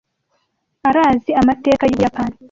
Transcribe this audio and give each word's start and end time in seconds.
Arazi 0.89 1.31
amateka 1.41 1.83
yUbuyapani. 1.87 2.35